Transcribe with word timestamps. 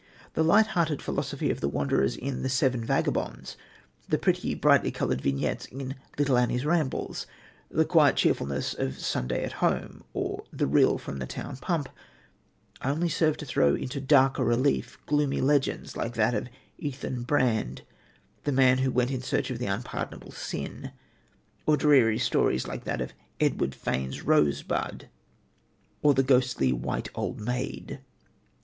The 0.33 0.41
light 0.41 0.65
hearted 0.73 0.99
philosophy 0.99 1.51
of 1.51 1.61
the 1.61 1.69
wanderers 1.69 2.17
in 2.17 2.41
The 2.41 2.49
Seven 2.49 2.83
Vagabonds, 2.83 3.55
the 4.09 4.17
pretty, 4.17 4.55
brightly 4.55 4.89
coloured 4.89 5.21
vignettes 5.21 5.67
in 5.67 5.93
Little 6.17 6.39
Annie's 6.39 6.65
Rambles, 6.65 7.27
the 7.69 7.85
quiet 7.85 8.15
cheerfulness 8.15 8.73
of 8.73 8.97
Sunday 8.97 9.43
at 9.43 9.51
Home 9.61 10.03
or 10.13 10.43
The 10.51 10.65
Rill 10.65 10.97
from 10.97 11.19
the 11.19 11.27
Town 11.27 11.55
Pump, 11.57 11.87
only 12.83 13.09
serve 13.09 13.37
to 13.37 13.45
throw 13.45 13.75
into 13.75 14.01
darker 14.01 14.43
relief 14.43 14.97
gloomy 15.05 15.39
legends 15.39 15.95
like 15.95 16.15
that 16.15 16.33
of 16.33 16.49
Ethan 16.79 17.21
Brand, 17.21 17.83
the 18.43 18.51
man 18.51 18.79
who 18.79 18.89
went 18.89 19.11
in 19.11 19.21
search 19.21 19.51
of 19.51 19.59
the 19.59 19.67
Unpardonable 19.67 20.31
Sin, 20.31 20.93
or 21.67 21.77
dreary 21.77 22.17
stories 22.17 22.65
like 22.67 22.85
that 22.85 23.01
of 23.01 23.13
Edward 23.39 23.75
Fane's 23.75 24.23
Rosebud, 24.23 25.09
or 26.01 26.15
the 26.15 26.23
ghostly 26.23 26.71
White 26.73 27.09
Old 27.13 27.39
Maid. 27.39 27.99